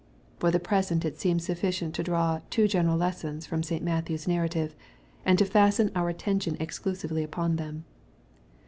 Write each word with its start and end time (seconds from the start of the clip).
For 0.39 0.49
the 0.49 0.59
present 0.59 1.05
it 1.05 1.19
seems 1.19 1.43
sufficient 1.45 1.93
to 1.93 2.01
draw 2.01 2.39
two 2.49 2.67
general 2.67 2.97
lessons 2.97 3.45
from 3.45 3.61
St. 3.61 3.83
Matthew's 3.83 4.27
narrative, 4.27 4.73
and 5.23 5.37
to 5.37 5.45
fasten 5.45 5.91
our 5.93 6.09
attention 6.09 6.57
exclu 6.57 6.95
sively 6.95 7.21
upon 7.23 7.57
them. 7.57 7.85